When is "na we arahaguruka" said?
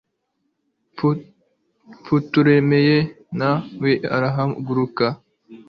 3.39-5.05